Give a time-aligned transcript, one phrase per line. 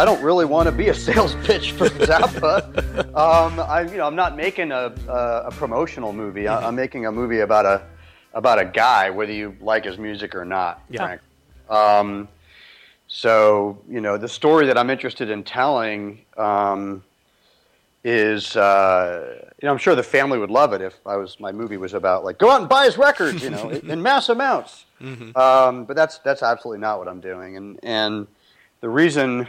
[0.00, 3.00] I don't really want to be a sales pitch for Zappa.
[3.08, 6.48] um, I, you know, I'm not making a, a, a promotional movie.
[6.48, 7.82] I, am making a movie about a
[8.32, 10.82] about a guy, whether you like his music or not.
[10.88, 11.18] Yeah.
[11.68, 12.28] Um,
[13.08, 17.04] so, you know, the story that I'm interested in telling um,
[18.02, 21.52] is, uh, you know, I'm sure the family would love it if I was my
[21.52, 24.86] movie was about like go out and buy his records, you know, in mass amounts.
[24.98, 25.36] Mm-hmm.
[25.36, 28.26] Um, but that's that's absolutely not what I'm doing, and and
[28.80, 29.46] the reason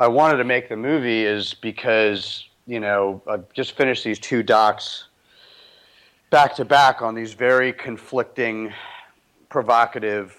[0.00, 4.42] I wanted to make the movie is because you know I've just finished these two
[4.42, 5.08] docs
[6.30, 8.72] back to back on these very conflicting,
[9.48, 10.36] provocative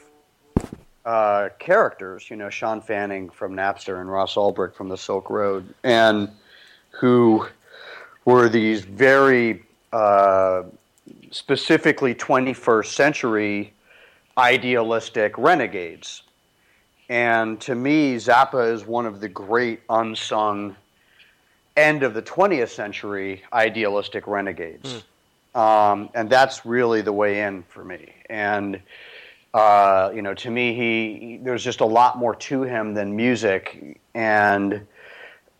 [1.05, 2.29] uh, characters.
[2.29, 6.29] You know, Shawn Fanning from Napster and Ross Ulbricht from the Silk Road, and
[6.89, 7.47] who
[8.25, 10.63] were these very uh,
[11.31, 13.73] specifically 21st century
[14.37, 16.23] idealistic renegades.
[17.09, 20.75] And to me, Zappa is one of the great unsung
[21.77, 25.03] end of the 20th century idealistic renegades.
[25.53, 28.13] Um, and that's really the way in for me.
[28.29, 28.81] And,
[29.53, 33.15] uh, you know, to me, he, he- there's just a lot more to him than
[33.15, 33.99] music.
[34.13, 34.85] And,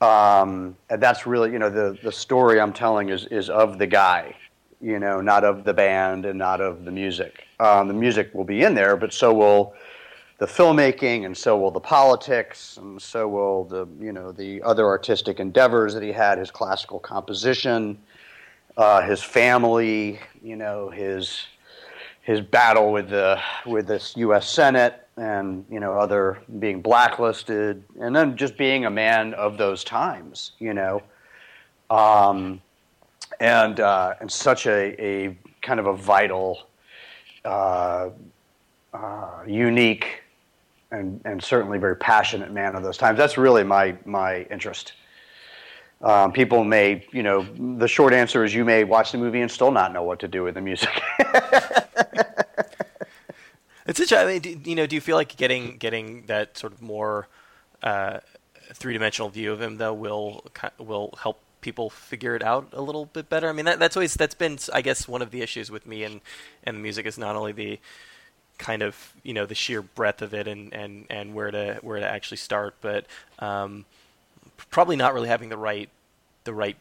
[0.02, 3.88] um, and that's really, you know, the, the story I'm telling is, is of the
[3.88, 4.36] guy,
[4.82, 7.46] you know, not of the band and not of the music.
[7.60, 9.74] Um, the music will be in there, but so will
[10.38, 14.86] the filmmaking, and so will the politics, and so will the, you know, the other
[14.86, 17.98] artistic endeavors that he had, his classical composition,
[18.78, 21.46] uh, his family, you know, his
[22.22, 24.50] his battle with the with this U.S.
[24.50, 29.84] Senate and you know other being blacklisted, and then just being a man of those
[29.84, 31.02] times, you know,
[31.90, 32.62] um,
[33.40, 36.68] and uh, and such a, a kind of a vital,
[37.46, 38.10] uh,
[38.94, 40.24] uh, unique,
[40.92, 43.18] and and certainly very passionate man of those times.
[43.18, 44.94] That's really my my interest.
[46.02, 47.48] Um, people may, you know,
[47.78, 50.28] the short answer is you may watch the movie and still not know what to
[50.28, 50.90] do with the music.
[53.86, 54.14] It's such.
[54.14, 57.28] I mean, do, you know, do you feel like getting getting that sort of more
[57.84, 58.20] uh,
[58.74, 60.46] three dimensional view of him though will
[60.80, 63.48] will help people figure it out a little bit better?
[63.48, 66.04] I mean, that, that's always that's been, I guess, one of the issues with me
[66.04, 66.22] and
[66.64, 67.80] and the music is not only the
[68.58, 72.00] kind of you know the sheer breadth of it and and and where to where
[72.00, 73.06] to actually start, but
[73.40, 73.86] um,
[74.70, 75.90] probably not really having the right
[76.44, 76.78] the right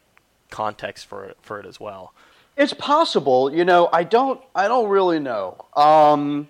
[0.51, 2.13] context for it, for it as well.
[2.57, 3.89] It's possible, you know.
[3.93, 4.41] I don't.
[4.55, 5.65] I don't really know.
[5.75, 6.49] Um,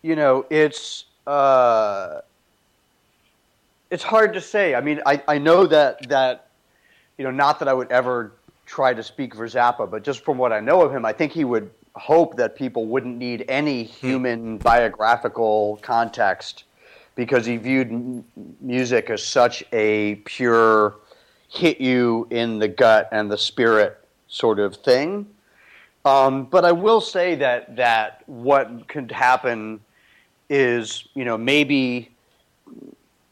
[0.00, 2.20] you know, it's uh,
[3.90, 4.74] it's hard to say.
[4.74, 6.48] I mean, I, I know that that
[7.18, 8.32] you know, not that I would ever
[8.64, 11.32] try to speak for Zappa, but just from what I know of him, I think
[11.32, 16.64] he would hope that people wouldn't need any human biographical context
[17.14, 18.24] because he viewed m-
[18.60, 20.96] music as such a pure
[21.48, 23.98] hit you in the gut and the spirit
[24.28, 25.26] sort of thing.
[26.04, 29.80] Um, but I will say that that what could happen
[30.48, 32.10] is you know maybe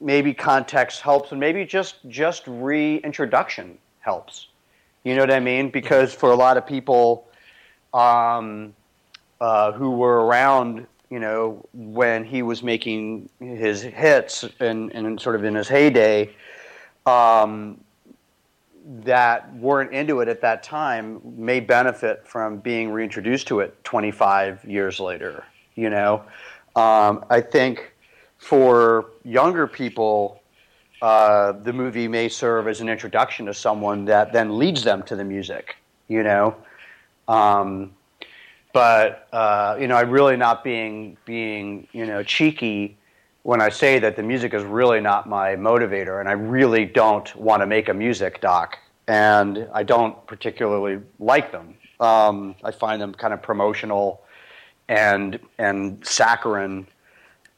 [0.01, 4.49] maybe context helps and maybe just just reintroduction helps.
[5.05, 5.71] You know what I mean?
[5.71, 7.29] Because for a lot of people
[7.95, 8.75] um,
[9.41, 15.37] uh, who were around, you know, when he was making his hits and, and sort
[15.37, 16.31] of in his heyday,
[17.07, 17.81] um,
[18.87, 24.65] that weren't into it at that time may benefit from being reintroduced to it 25
[24.65, 25.45] years later.
[25.75, 26.23] You know,
[26.77, 27.93] um, I think
[28.39, 30.43] for younger people,
[31.01, 35.17] uh, the movie may serve as an introduction to someone that then leads them to
[35.17, 35.77] the music.
[36.09, 36.55] You know,
[37.29, 37.93] um,
[38.73, 42.97] but uh, you know, I'm really not being being you know cheeky
[43.43, 47.35] when I say that the music is really not my motivator, and I really don't
[47.37, 51.75] want to make a music doc, and I don't particularly like them.
[52.01, 54.23] Um, I find them kind of promotional
[54.89, 56.87] and and saccharine.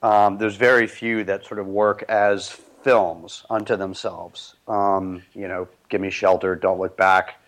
[0.03, 4.55] Um, there's very few that sort of work as films unto themselves.
[4.69, 7.41] Um, you know, Gimme Shelter, Don't Look Back.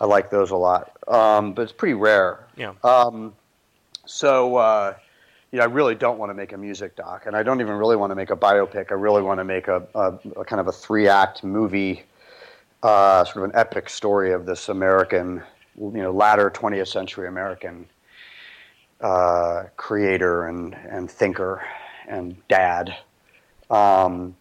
[0.00, 2.46] I like those a lot, um, but it's pretty rare.
[2.56, 2.72] Yeah.
[2.84, 3.34] Um,
[4.06, 4.94] so, uh,
[5.50, 7.74] you know, I really don't want to make a music doc, and I don't even
[7.74, 8.90] really want to make a biopic.
[8.90, 12.04] I really want to make a, a, a kind of a three-act movie,
[12.82, 15.42] uh, sort of an epic story of this American,
[15.76, 17.86] you know, latter 20th century American
[19.00, 21.64] uh, creator and, and thinker
[22.08, 22.96] and dad.
[23.70, 24.34] Um,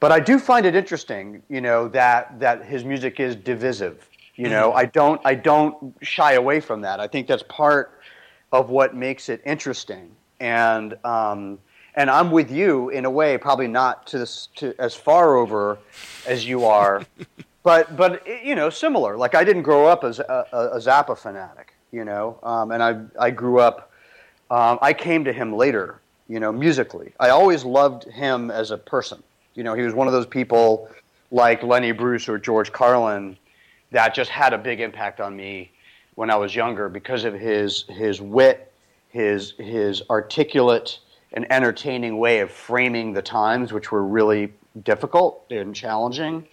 [0.00, 4.08] but I do find it interesting, you know, that that his music is divisive.
[4.36, 6.98] You know, I don't I don't shy away from that.
[6.98, 8.00] I think that's part
[8.50, 10.10] of what makes it interesting.
[10.40, 11.58] And um,
[11.94, 15.78] and I'm with you in a way, probably not to this to as far over
[16.26, 17.04] as you are,
[17.62, 19.16] but but you know, similar.
[19.16, 22.82] Like I didn't grow up as a, a, a Zappa fanatic, you know, um, and
[22.82, 23.92] I I grew up.
[24.50, 27.12] Um, I came to him later, you know, musically.
[27.18, 29.22] I always loved him as a person.
[29.54, 30.88] You know, he was one of those people
[31.30, 33.36] like Lenny Bruce or George Carlin
[33.94, 35.70] that just had a big impact on me
[36.16, 38.72] when I was younger because of his his wit,
[39.08, 40.98] his his articulate
[41.32, 44.52] and entertaining way of framing the times, which were really
[44.82, 46.46] difficult and challenging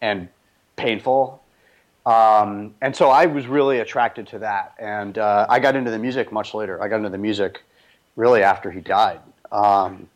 [0.00, 0.28] and
[0.76, 1.42] painful.
[2.06, 5.98] Um, and so I was really attracted to that, and uh, I got into the
[5.98, 6.82] music much later.
[6.82, 7.62] I got into the music
[8.16, 9.20] really after he died.
[9.52, 10.08] Um,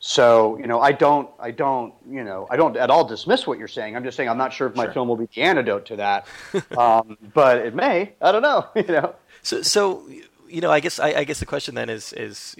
[0.00, 3.58] so you know, I don't, I don't, you know, I don't at all dismiss what
[3.58, 3.96] you're saying.
[3.96, 4.92] I'm just saying I'm not sure if my Sure.
[4.92, 6.26] film will be the antidote to that,
[6.78, 8.12] um, but it may.
[8.20, 8.66] I don't know.
[8.76, 9.14] You know.
[9.42, 10.08] So, so
[10.48, 12.54] you know, I guess I, I guess the question then is is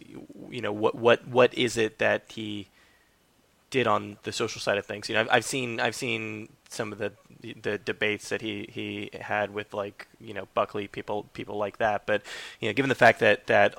[0.50, 2.68] you know what what what is it that he
[3.70, 5.08] did on the social side of things?
[5.08, 7.12] You know, I've, I've seen I've seen some of the
[7.62, 12.04] the debates that he, he had with like you know Buckley people people like that,
[12.06, 12.22] but
[12.60, 13.74] you know, given the fact that that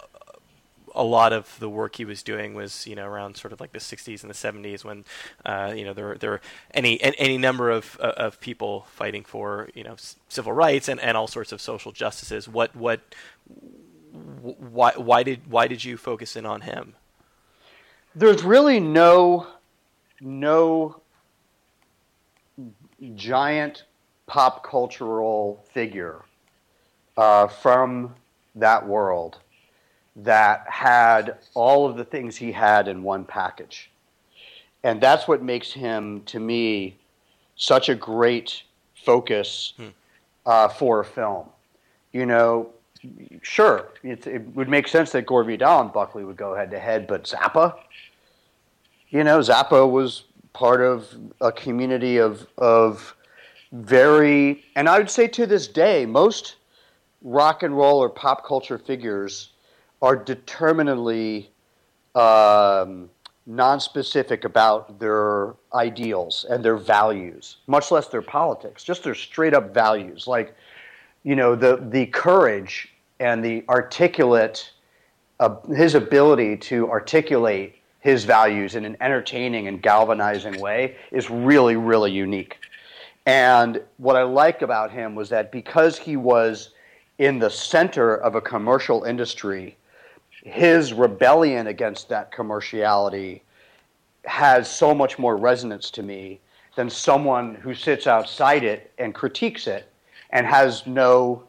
[0.95, 3.71] a lot of the work he was doing was you know around sort of like
[3.71, 5.06] the 60s and the 70s when
[5.45, 6.41] uh, you know there were, there were
[6.74, 9.95] any any number of uh, of people fighting for you know
[10.27, 12.47] civil rights and, and all sorts of social justices.
[12.47, 13.01] What what
[14.41, 16.95] why why did why did you focus in on him?
[18.15, 19.47] there's really no
[20.21, 21.01] no
[23.15, 23.83] giant
[24.27, 26.24] pop cultural figure
[27.18, 28.13] uh, from
[28.56, 29.39] that world
[30.16, 33.90] that had all of the things he had in one package.
[34.84, 36.98] And that's what makes him, to me,
[37.56, 38.64] such a great
[38.96, 39.74] focus
[40.46, 41.48] uh, for a film.
[42.12, 42.70] You know,
[43.42, 46.80] sure, it, it would make sense that Gore Vidal and Buckley would go head to
[46.80, 47.76] head, but Zappa,
[49.10, 50.24] you know, Zappa was
[50.54, 51.08] part of
[51.42, 53.16] a community of of
[53.72, 56.56] very, and I would say to this day, most
[57.22, 59.52] rock and roll or pop culture figures
[60.01, 61.51] are determinedly
[62.16, 63.10] um,
[63.46, 69.74] non-specific about their ideals and their values, much less their politics, just their straight up
[69.74, 70.28] values.
[70.28, 70.56] Like,
[71.24, 74.72] you know, the the courage and the articulate,
[75.40, 81.75] uh, his ability to articulate his values in an entertaining and galvanizing way is really,
[81.75, 82.57] really unique.
[83.25, 86.69] And what I like about him was that because he was
[87.18, 89.75] in the center of a commercial industry,
[90.44, 93.41] his rebellion against that commerciality
[94.25, 96.39] has so much more resonance to me
[96.75, 99.91] than someone who sits outside it and critiques it
[100.30, 101.44] and has no,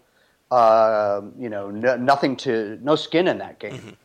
[0.50, 3.96] uh, you know, no, nothing to, no skin in that game.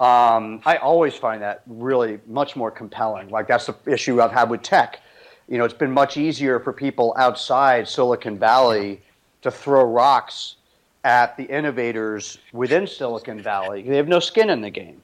[0.00, 3.28] Um, I always find that really much more compelling.
[3.30, 5.00] Like that's the issue I've had with tech.
[5.48, 9.02] You know, it's been much easier for people outside Silicon Valley
[9.42, 10.56] to throw rocks
[11.04, 13.82] at the innovators within Silicon Valley.
[13.82, 15.02] They have no skin in the game.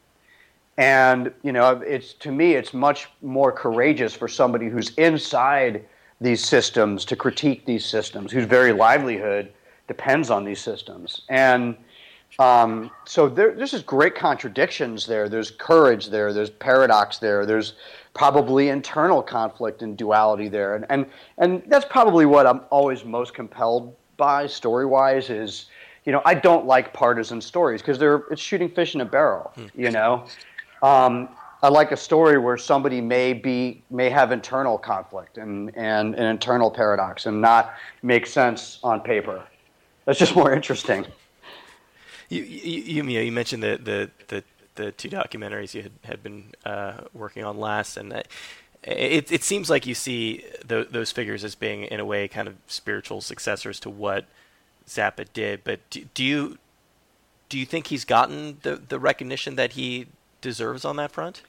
[0.76, 5.84] And, you know, it's to me it's much more courageous for somebody who's inside
[6.20, 9.52] these systems to critique these systems, whose very livelihood
[9.86, 11.22] depends on these systems.
[11.28, 11.76] And
[12.38, 15.28] um, so there, there's just great contradictions there.
[15.28, 16.32] There's courage there.
[16.32, 17.46] There's paradox there.
[17.46, 17.74] There's
[18.14, 20.74] probably internal conflict and duality there.
[20.74, 21.06] And, and,
[21.38, 25.66] and that's probably what I'm always most compelled by story wise is,
[26.04, 29.52] you know, I don't like partisan stories because they're, it's shooting fish in a barrel,
[29.74, 30.26] you know.
[30.82, 31.30] Um,
[31.62, 36.26] I like a story where somebody may be may have internal conflict and, and an
[36.26, 39.42] internal paradox and not make sense on paper.
[40.04, 41.06] That's just more interesting.
[42.28, 44.44] You you, you, you mentioned the, the, the,
[44.74, 48.28] the two documentaries you had, had been uh, working on last, and that
[48.82, 52.46] it it seems like you see tho- those figures as being in a way kind
[52.46, 54.26] of spiritual successors to what
[54.88, 55.64] Zappa did.
[55.64, 56.58] But do, do you
[57.48, 60.06] do you think he's gotten the the recognition that he
[60.40, 61.42] deserves on that front?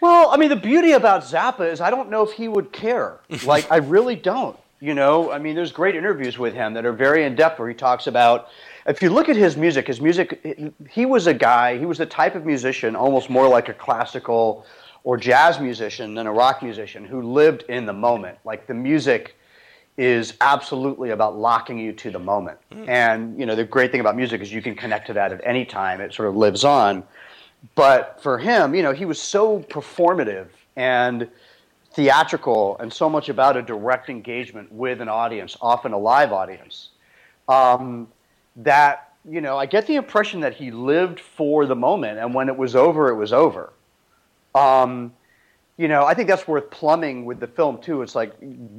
[0.00, 3.20] Well, I mean, the beauty about Zappa is I don't know if he would care.
[3.44, 4.58] like, I really don't.
[4.82, 7.68] You know, I mean, there's great interviews with him that are very in depth where
[7.68, 8.48] he talks about.
[8.86, 12.06] If you look at his music, his music, he was a guy, he was the
[12.06, 14.64] type of musician, almost more like a classical
[15.04, 18.38] or jazz musician than a rock musician, who lived in the moment.
[18.44, 19.36] Like, the music
[20.00, 22.58] is absolutely about locking you to the moment.
[22.88, 25.40] And, you know, the great thing about music is you can connect to that at
[25.44, 27.04] any time, it sort of lives on
[27.74, 31.28] but for him, you know, he was so performative and
[31.92, 36.90] theatrical and so much about a direct engagement with an audience, often a live audience,
[37.48, 38.08] um,
[38.56, 42.48] that, you know, I get the impression that he lived for the moment and when
[42.48, 43.72] it was over, it was over.
[44.54, 45.12] Um,
[45.80, 48.02] you know, I think that's worth plumbing with the film too.
[48.02, 48.34] It's like,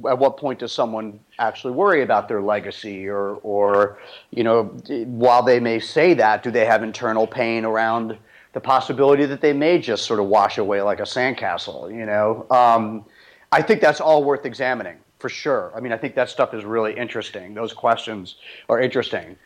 [0.08, 3.98] at what point does someone actually worry about their legacy, or, or,
[4.30, 4.66] you know,
[5.06, 8.16] while they may say that, do they have internal pain around
[8.52, 11.92] the possibility that they may just sort of wash away like a sandcastle?
[11.92, 13.04] You know, um,
[13.50, 15.72] I think that's all worth examining for sure.
[15.74, 17.52] I mean, I think that stuff is really interesting.
[17.52, 18.36] Those questions
[18.68, 19.36] are interesting.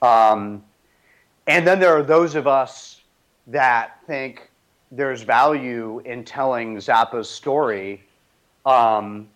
[0.00, 0.62] Um,
[1.48, 3.00] and then there are those of us
[3.48, 4.49] that think
[4.90, 8.02] there's value in telling Zappa's story,
[8.66, 9.28] um,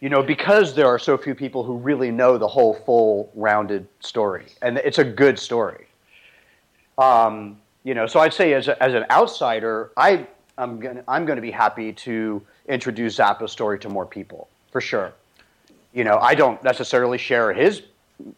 [0.00, 3.86] you know, because there are so few people who really know the whole full rounded
[4.00, 5.86] story, and it's a good story.
[6.98, 10.26] Um, you know, so I'd say as, a, as an outsider, I
[10.58, 15.12] I'm gonna I'm gonna be happy to introduce Zappa's story to more people for sure.
[15.92, 17.82] You know, I don't necessarily share his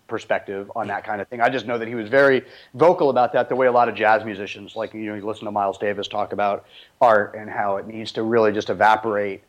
[0.06, 1.40] perspective on that kind of thing.
[1.40, 2.44] I just know that he was very
[2.74, 5.44] vocal about that, the way a lot of jazz musicians, like you know, you listen
[5.44, 6.64] to Miles Davis talk about
[7.00, 9.42] art and how it needs to really just evaporate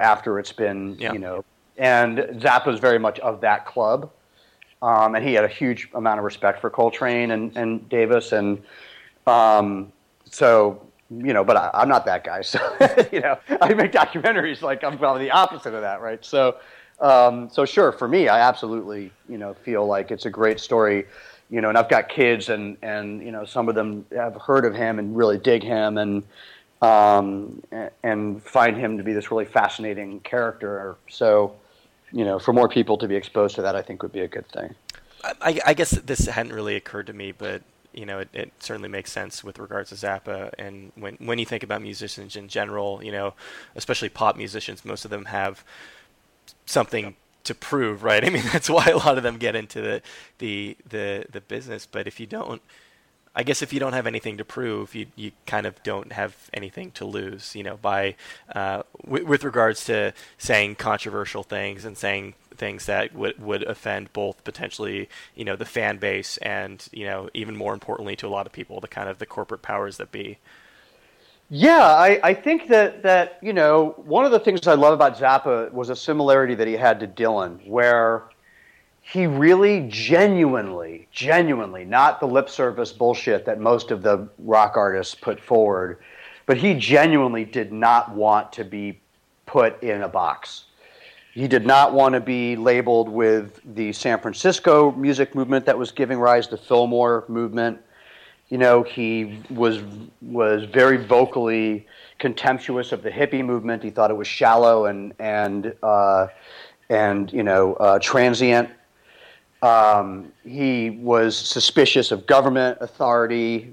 [0.00, 1.12] after it's been, yeah.
[1.12, 1.44] you know.
[1.78, 4.10] And Zappa's very much of that club,
[4.82, 8.62] um, and he had a huge amount of respect for Coltrane and, and Davis, and
[9.26, 9.92] um,
[10.24, 12.40] so you know, but I, am not that guy.
[12.42, 12.60] So,
[13.12, 16.24] you know, I make documentaries like I'm probably the opposite of that, right?
[16.24, 16.56] So,
[17.00, 21.06] um, so sure, for me, I absolutely, you know, feel like it's a great story,
[21.48, 24.64] you know, and I've got kids and, and, you know, some of them have heard
[24.64, 26.22] of him and really dig him and,
[26.82, 27.62] um,
[28.02, 30.96] and find him to be this really fascinating character.
[31.08, 31.56] So,
[32.12, 34.28] you know, for more people to be exposed to that, I think would be a
[34.28, 34.74] good thing.
[35.24, 38.88] I, I guess this hadn't really occurred to me, but you know, it, it, certainly
[38.88, 40.52] makes sense with regards to Zappa.
[40.58, 43.34] And when when you think about musicians in general, you know,
[43.74, 45.64] especially pop musicians, most of them have
[46.66, 48.24] something to prove, right?
[48.26, 50.02] I mean, that's why a lot of them get into the
[50.38, 51.86] the the, the business.
[51.86, 52.62] But if you don't,
[53.34, 56.50] I guess if you don't have anything to prove, you you kind of don't have
[56.52, 57.76] anything to lose, you know.
[57.76, 58.16] By
[58.54, 64.12] uh, w- with regards to saying controversial things and saying things that would would offend
[64.12, 68.28] both potentially, you know, the fan base and you know, even more importantly to a
[68.28, 70.38] lot of people, the kind of the corporate powers that be.
[71.52, 75.18] Yeah, I, I think that, that, you know, one of the things I love about
[75.18, 78.22] Zappa was a similarity that he had to Dylan, where
[79.00, 85.16] he really genuinely, genuinely, not the lip service bullshit that most of the rock artists
[85.16, 85.98] put forward,
[86.46, 89.00] but he genuinely did not want to be
[89.46, 90.66] put in a box.
[91.34, 95.90] He did not want to be labeled with the San Francisco music movement that was
[95.90, 97.80] giving rise to Fillmore movement
[98.50, 99.80] you know, he was
[100.20, 101.86] was very vocally
[102.18, 103.82] contemptuous of the hippie movement.
[103.82, 106.26] He thought it was shallow and and uh,
[106.90, 108.68] and you know uh, transient.
[109.62, 113.72] Um, he was suspicious of government authority,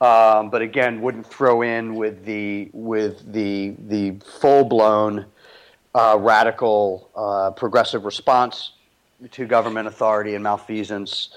[0.00, 5.26] um, but again wouldn't throw in with the with the the full blown
[5.94, 8.72] uh, radical uh, progressive response
[9.30, 11.30] to government authority and malfeasance.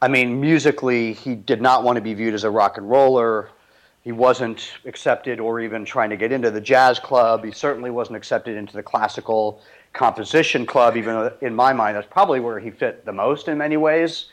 [0.00, 3.50] I mean, musically, he did not want to be viewed as a rock and roller.
[4.02, 7.44] He wasn't accepted or even trying to get into the jazz club.
[7.44, 9.60] He certainly wasn't accepted into the classical
[9.92, 13.58] composition club, even though, in my mind, that's probably where he fit the most in
[13.58, 14.26] many ways.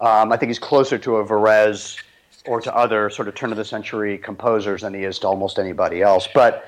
[0.00, 2.00] Um, I think he's closer to a Varese
[2.46, 5.58] or to other sort of turn of the century composers than he is to almost
[5.58, 6.28] anybody else.
[6.32, 6.64] But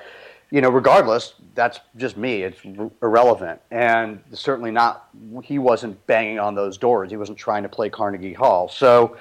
[0.50, 2.42] you know, regardless, that's just me.
[2.42, 5.09] It's r- irrelevant, and certainly not.
[5.45, 7.11] He wasn't banging on those doors.
[7.11, 8.69] He wasn't trying to play Carnegie Hall.
[8.69, 9.16] So,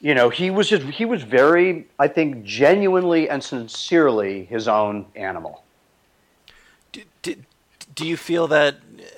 [0.00, 5.06] you know, he was just he was very, I think, genuinely and sincerely his own
[5.14, 5.62] animal.
[6.92, 7.36] Do, do,
[7.94, 8.76] do you feel that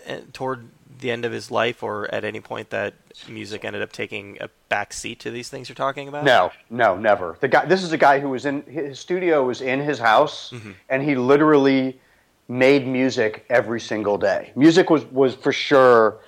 [0.08, 0.68] uh, toward
[1.00, 2.94] the end of his life, or at any point that
[3.28, 6.24] music ended up taking a back seat to these things you're talking about?
[6.24, 7.36] No, no, never.
[7.40, 7.64] The guy.
[7.64, 10.72] This is a guy who was in his studio was in his house, mm-hmm.
[10.88, 12.00] and he literally
[12.48, 14.52] made music every single day.
[14.56, 16.18] Music was was for sure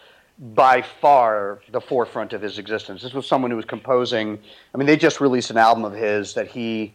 [0.55, 3.03] by far the forefront of his existence.
[3.03, 4.39] This was someone who was composing.
[4.75, 6.95] I mean, they just released an album of his that he,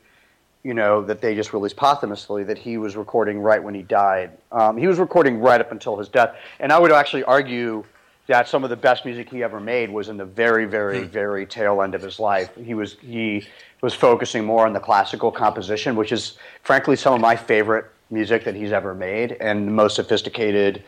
[0.66, 4.32] you know, that they just released posthumously that he was recording right when he died.
[4.52, 7.86] Um, he was recording right up until his death, and I would actually argue
[8.26, 11.12] that some of the best music he ever made was in the very, very, hmm.
[11.12, 12.50] very tail end of his life.
[12.56, 13.46] He was he
[13.82, 18.44] was focusing more on the classical composition, which is frankly some of my favorite music
[18.46, 20.84] that he's ever made, and the most sophisticated,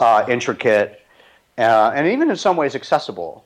[0.00, 1.02] uh, intricate,
[1.58, 3.44] uh, and even in some ways accessible.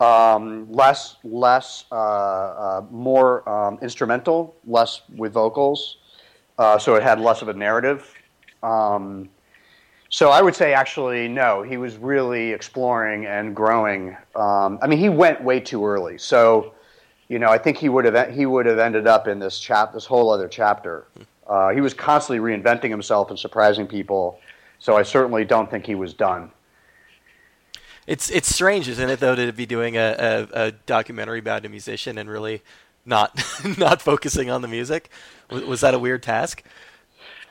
[0.00, 5.98] Um, less, less, uh, uh more um, instrumental, less with vocals,
[6.58, 8.12] uh, so it had less of a narrative.
[8.62, 9.28] Um,
[10.14, 11.62] so I would say actually no.
[11.62, 14.16] He was really exploring and growing.
[14.36, 16.18] Um, I mean, he went way too early.
[16.18, 16.74] So,
[17.26, 19.92] you know, I think he would have he would have ended up in this chap
[19.92, 21.06] this whole other chapter
[21.46, 24.38] Uh, he was constantly reinventing himself and surprising people.
[24.78, 26.50] So I certainly don't think he was done.
[28.06, 31.68] It's it's strange, isn't it, though, to be doing a, a, a documentary about a
[31.68, 32.62] musician and really
[33.06, 33.42] not
[33.78, 35.10] not focusing on the music.
[35.50, 36.62] Was, was, that a weird task?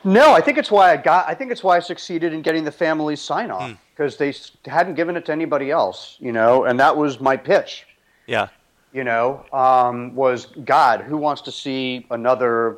[0.03, 1.27] No, I think it's why I got.
[1.27, 4.23] I think it's why I succeeded in getting the family's sign off because hmm.
[4.23, 7.85] they hadn't given it to anybody else, you know, and that was my pitch.
[8.27, 8.49] Yeah.
[8.91, 12.77] You know, um, was God who wants to see another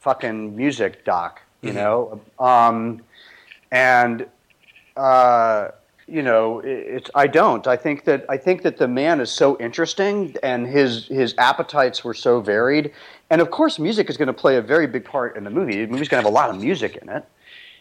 [0.00, 1.40] fucking music doc?
[1.62, 1.78] You mm-hmm.
[1.78, 3.02] know, um,
[3.70, 4.26] and.
[4.96, 5.68] Uh,
[6.08, 7.66] you know, it's I don't.
[7.66, 12.04] I think that I think that the man is so interesting, and his his appetites
[12.04, 12.92] were so varied,
[13.30, 15.84] and of course, music is going to play a very big part in the movie.
[15.84, 17.24] The movie's going to have a lot of music in it,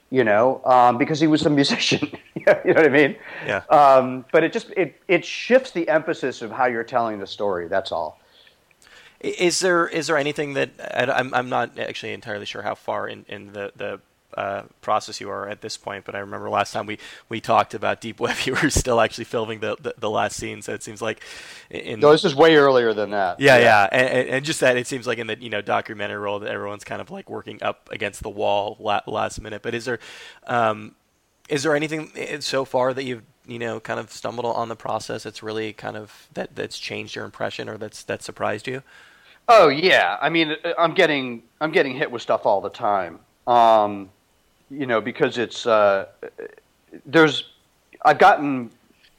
[0.09, 2.11] you know, um, because he was a musician.
[2.35, 3.15] you know what I mean?
[3.45, 3.61] Yeah.
[3.69, 7.67] Um, but it just it it shifts the emphasis of how you're telling the story.
[7.67, 8.19] That's all.
[9.19, 13.23] Is there is there anything that I'm I'm not actually entirely sure how far in,
[13.29, 13.99] in the the
[14.35, 16.05] uh, process you are at this point.
[16.05, 16.99] But I remember last time we,
[17.29, 20.61] we talked about Deep Web, you were still actually filming the, the, the last scene.
[20.61, 21.23] So it seems like
[21.69, 23.39] in no, this is way earlier than that.
[23.39, 23.89] Yeah, yeah, yeah.
[23.91, 26.83] And, and, just that it seems like in the you know documentary role that everyone's
[26.83, 28.77] kind of like working up against the wall
[29.07, 29.61] last minute.
[29.61, 29.99] But is there
[30.47, 30.95] um,
[31.49, 34.75] is there anything eh, so far that you've you know kind of stumbled on the
[34.75, 38.83] process that's really kind of that that's changed your impression or that's that surprised you?
[39.47, 43.19] Oh yeah, I mean I'm getting I'm getting hit with stuff all the time.
[43.47, 44.09] Um,
[44.69, 46.07] you know, because it's uh,
[47.05, 47.45] there's
[48.03, 48.71] I've gotten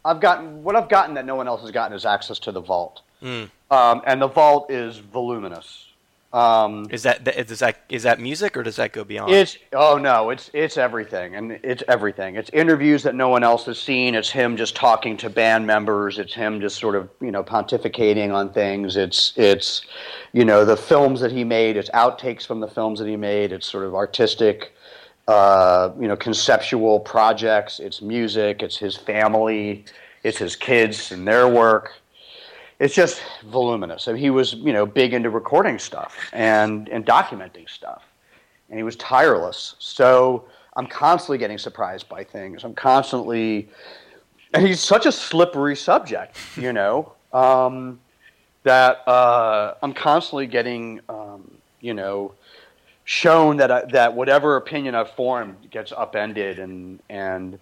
[0.05, 2.61] I've gotten what I've gotten that no one else has gotten is access to the
[2.61, 3.51] vault, mm.
[3.71, 5.87] um, and the vault is voluminous.
[6.33, 9.33] Um, is that is that is that music or does that go beyond?
[9.33, 12.37] It's oh no, it's it's everything, and it's everything.
[12.37, 14.15] It's interviews that no one else has seen.
[14.15, 16.19] It's him just talking to band members.
[16.19, 18.97] It's him just sort of you know pontificating on things.
[18.97, 19.87] It's it's
[20.33, 21.79] you know the films that he made.
[21.79, 23.51] It's outtakes from the films that he made.
[23.51, 24.76] It's sort of artistic
[25.29, 27.81] uh, you know, conceptual projects.
[27.81, 28.63] It's music.
[28.63, 29.85] It's his family.
[30.23, 31.95] It's his kids and their work.
[32.79, 34.07] It's just voluminous.
[34.07, 38.03] And he was, you know, big into recording stuff and, and documenting stuff.
[38.69, 39.77] And he was tireless.
[39.79, 40.45] So
[40.77, 42.65] I'm constantly getting surprised by things.
[42.65, 43.69] I'm constantly,
[44.53, 47.99] and he's such a slippery subject, you know, um,
[48.65, 52.33] that uh, I'm constantly getting, um, you know,
[53.07, 57.59] shown that I, that whatever opinion I've formed gets upended, and and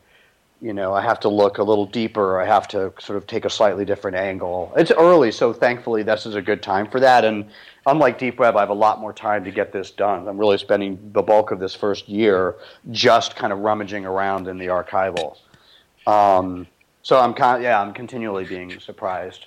[0.60, 2.40] you know I have to look a little deeper.
[2.40, 4.72] I have to sort of take a slightly different angle.
[4.74, 7.24] It's early, so thankfully this is a good time for that.
[7.24, 7.44] And
[7.86, 10.26] unlike Deep Web, I have a lot more time to get this done.
[10.26, 12.56] I'm really spending the bulk of this first year
[12.90, 15.36] just kind of rummaging around in the archival.
[16.06, 16.66] Um,
[17.02, 19.46] so I'm kind yeah, I'm continually being surprised.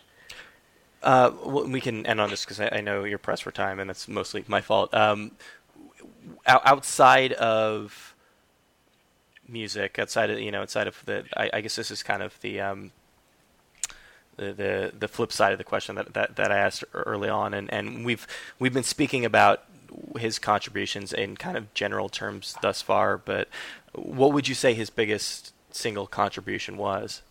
[1.02, 3.90] Uh, we can end on this because I, I, know you're pressed for time, and
[3.90, 4.92] it's mostly my fault.
[4.96, 5.32] Um,
[6.46, 8.16] outside of
[9.48, 12.40] music, outside of you know, outside of the, I, I guess this is kind of
[12.42, 12.92] the um,
[14.36, 17.54] the, the the flip side of the question that, that, that I asked early on,
[17.54, 18.28] and, and we've
[18.60, 19.64] we've been speaking about
[20.18, 23.48] his contributions in kind of general terms thus far, but
[23.94, 27.22] what would you say his biggest single contribution was?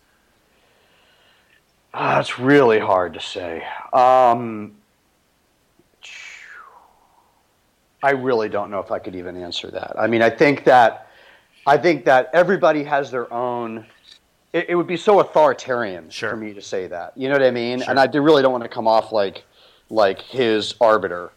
[1.93, 3.65] Uh, it's really hard to say.
[3.93, 4.76] Um,
[8.07, 9.99] I really don't know if I could even answer that.
[9.99, 11.09] I mean, I think that
[11.65, 13.85] I think that everybody has their own.
[14.53, 16.29] It, it would be so authoritarian sure.
[16.29, 17.17] for me to say that.
[17.17, 17.79] You know what I mean?
[17.79, 17.89] Sure.
[17.89, 19.43] And I really don't want to come off like
[19.89, 21.31] like his arbiter.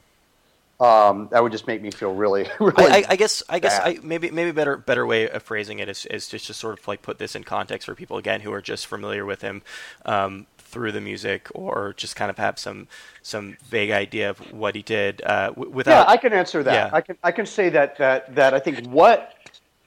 [0.78, 2.84] Um, that would just make me feel really, really.
[2.86, 6.06] I, I guess, I guess, I, maybe, maybe better, better way of phrasing it is,
[6.06, 8.62] is just to sort of like put this in context for people again who are
[8.62, 9.60] just familiar with him.
[10.06, 12.86] Um, through the music or just kind of have some
[13.22, 16.96] some vague idea of what he did uh, without yeah i can answer that yeah.
[16.96, 19.34] i can i can say that that that i think what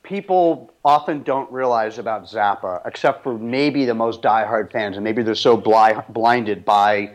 [0.03, 5.23] people often don't realize about zappa except for maybe the most diehard fans and maybe
[5.23, 7.09] they're so bli- blinded by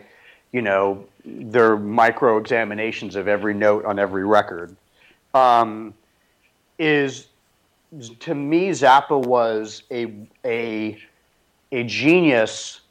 [0.51, 4.75] you know their micro examinations of every note on every record
[5.35, 5.93] um,
[6.79, 7.27] is
[8.19, 10.11] to me zappa was a
[10.43, 10.97] a
[11.71, 12.81] a genius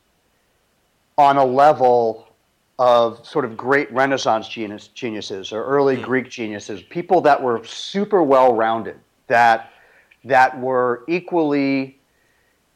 [1.18, 2.28] on a level
[2.78, 6.02] of sort of great Renaissance genius, geniuses or early mm.
[6.02, 9.72] Greek geniuses, people that were super well rounded, that
[10.24, 11.98] that were equally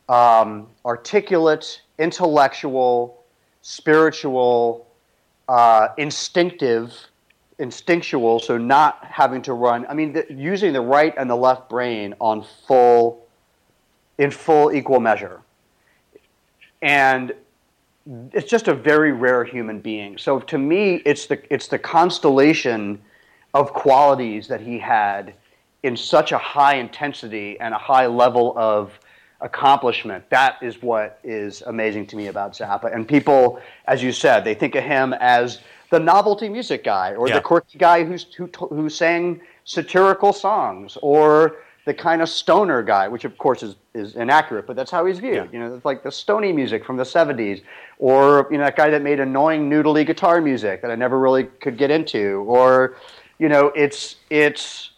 [0.08, 3.22] um, articulate, intellectual,
[3.62, 4.86] spiritual,
[5.48, 6.94] uh, instinctive,
[7.58, 8.40] instinctual.
[8.40, 9.86] So not having to run.
[9.88, 13.24] I mean, the, using the right and the left brain on full,
[14.18, 15.40] in full equal measure,
[16.80, 17.32] and
[18.32, 20.18] it's just a very rare human being.
[20.18, 23.00] So to me, it's the it's the constellation
[23.54, 25.34] of qualities that he had
[25.82, 28.98] in such a high intensity and a high level of
[29.40, 30.28] accomplishment.
[30.30, 32.94] That is what is amazing to me about Zappa.
[32.94, 35.58] And people, as you said, they think of him as
[35.90, 37.34] the novelty music guy or Yeah.
[37.34, 43.08] the quirky guy who's, who, who sang satirical songs or the kind of stoner guy,
[43.08, 45.34] which of course is, is inaccurate, but that's how he's viewed.
[45.34, 45.46] Yeah.
[45.52, 47.62] You know, it's like the stony music from the 70s
[47.98, 51.44] or, you know, that guy that made annoying noodly guitar music that I never really
[51.44, 52.96] could get into or,
[53.38, 54.90] you know, it's, it's,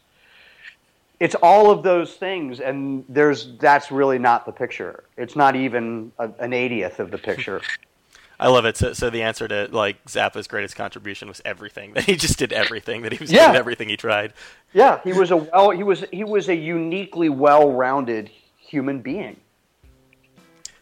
[1.20, 6.10] it's all of those things and there's that's really not the picture it's not even
[6.18, 7.62] a, an 80th of the picture
[8.40, 8.76] I love it.
[8.76, 11.92] So, so the answer to like Zappa's greatest contribution was everything.
[11.94, 13.02] That he just did everything.
[13.02, 13.46] That he was Yeah.
[13.46, 14.32] good at everything he tried.
[14.72, 19.36] yeah he was a well he was he was a uniquely well-rounded human being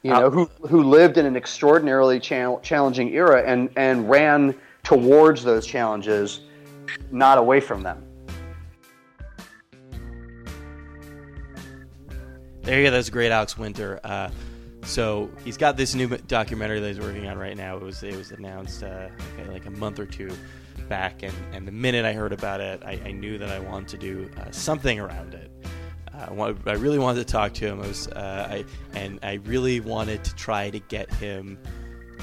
[0.02, 5.44] you know who who lived in an extraordinarily chal- challenging era and and ran towards
[5.44, 6.40] those challenges
[7.10, 8.02] not away from them
[12.62, 12.92] There you go.
[12.92, 13.98] That's great, Alex Winter.
[14.04, 14.30] Uh,
[14.84, 17.76] so he's got this new documentary that he's working on right now.
[17.76, 19.08] It was it was announced uh,
[19.48, 20.30] like a month or two
[20.88, 23.88] back, and, and the minute I heard about it, I, I knew that I wanted
[23.88, 25.50] to do uh, something around it.
[26.14, 27.80] Uh, I really wanted to talk to him.
[27.80, 28.64] I was, uh, I,
[28.94, 31.58] and I really wanted to try to get him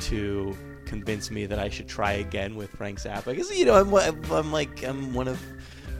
[0.01, 3.25] to convince me that I should try again with Frank Zappa.
[3.25, 5.41] Because you know, I'm, I'm like I'm one of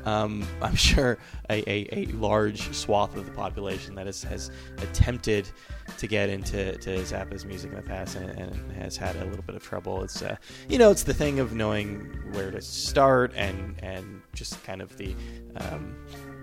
[0.06, 1.18] um, I'm sure
[1.50, 5.50] a, a, a large swath of the population that has, has attempted
[5.98, 9.44] to get into to Zappa's music in the past and, and has had a little
[9.44, 10.04] bit of trouble.
[10.04, 10.36] It's uh,
[10.68, 12.00] you know it's the thing of knowing
[12.34, 15.16] where to start and and just kind of the
[15.58, 15.96] um,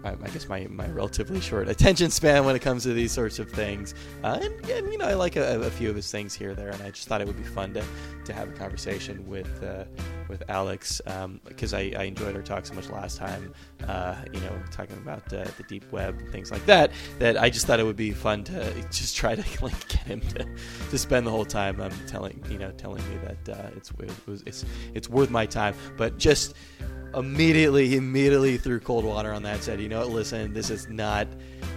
[0.05, 3.39] I, I guess my, my relatively short attention span when it comes to these sorts
[3.39, 3.95] of things.
[4.23, 6.71] Uh, and, and you know I like a, a few of his things here there,
[6.71, 7.85] and I just thought it would be fun to,
[8.25, 9.85] to have a conversation with uh,
[10.29, 11.01] with Alex
[11.45, 13.53] because I, I enjoyed our talk so much last time.
[13.87, 16.91] Uh, you know, talking about uh, the deep web and things like that.
[17.19, 20.21] That I just thought it would be fun to just try to like get him
[20.21, 20.47] to,
[20.91, 24.27] to spend the whole time um, telling you know telling me that uh, it's it
[24.27, 26.55] was it's it's worth my time, but just
[27.15, 31.27] immediately immediately threw cold water on that said you know what listen this is not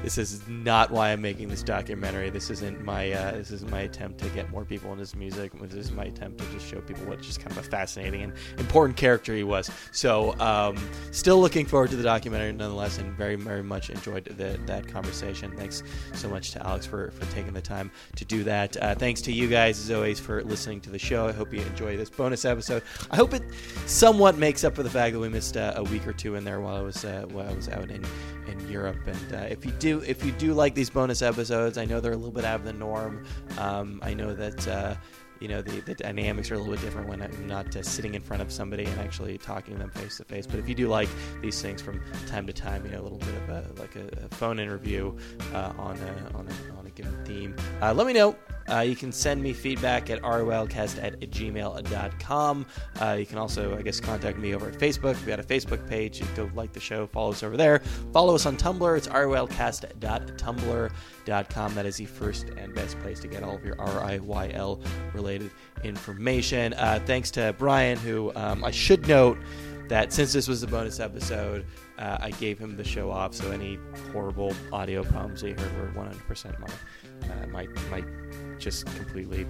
[0.04, 3.82] this is not why i'm making this documentary this isn't my uh, this is my
[3.82, 6.82] attempt to get more people into his music this is my attempt to just show
[6.82, 10.78] people what just kind of a fascinating and important character he was so um,
[11.12, 15.52] still looking forward to the documentary nonetheless and very very much enjoyed the, that conversation
[15.56, 19.22] thanks so much to alex for, for taking the time to do that uh, thanks
[19.22, 22.10] to you guys as always for listening to the show i hope you enjoy this
[22.10, 23.44] bonus episode i hope it
[23.86, 26.44] somewhat makes up for the fact that we missed uh, a week or two in
[26.44, 28.06] there while I was uh, while I was out in,
[28.48, 29.00] in Europe.
[29.06, 32.14] And uh, if you do if you do like these bonus episodes, I know they're
[32.14, 33.26] a little bit out of the norm.
[33.58, 34.98] Um, I know that.
[35.40, 38.16] You know the, the dynamics are a little bit different when I'm not uh, sitting
[38.16, 40.46] in front of somebody and actually talking to them face to face.
[40.46, 41.10] But if you do like
[41.42, 44.26] these things from time to time, you know a little bit of a like a,
[44.26, 45.16] a phone interview
[45.54, 48.36] uh, on a on a given theme, uh, let me know.
[48.70, 52.66] Uh, you can send me feedback at rolcast at gmail.com.
[53.02, 55.20] Uh, you can also, I guess, contact me over at Facebook.
[55.22, 56.20] We got a Facebook page.
[56.20, 57.80] You can go like the show, follow us over there.
[58.14, 58.98] Follow us on Tumblr.
[58.98, 61.76] It's rolcast.tumblr.com.
[61.76, 65.50] That is the first and best place to get all of your RIYL related
[65.84, 66.74] information.
[66.74, 69.40] Uh, thanks to Brian, who um, I should note
[69.90, 71.66] that since this was a bonus episode,
[71.98, 73.34] uh, I gave him the show off.
[73.34, 73.78] So any
[74.14, 76.68] horrible audio problems you heard were 100% my,
[77.28, 78.04] uh, my, my
[78.58, 79.46] just completely,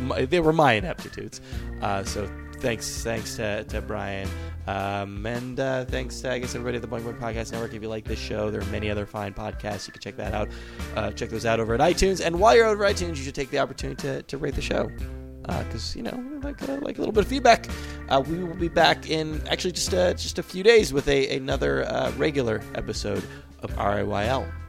[0.00, 1.40] my, they were my ineptitudes.
[1.80, 4.28] Uh, so thanks, thanks to, to Brian.
[4.66, 7.74] Um, and uh, thanks to, I guess, everybody at the Boing Boing Podcast Network.
[7.74, 9.86] If you like this show, there are many other fine podcasts.
[9.86, 10.48] You can check that out.
[10.96, 12.24] Uh, check those out over at iTunes.
[12.24, 14.62] And while you're over at iTunes, you should take the opportunity to, to rate the
[14.62, 14.90] show
[15.42, 17.66] because uh, you know like uh, like a little bit of feedback.
[18.08, 21.36] Uh, we will be back in actually just uh, just a few days with a
[21.36, 23.24] another uh, regular episode
[23.62, 24.61] of RIYL.